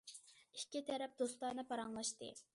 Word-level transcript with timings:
ئىككى 0.59 0.81
تەرەپ 0.87 1.15
دوستانە 1.21 1.69
پاراڭلاشتى. 1.75 2.33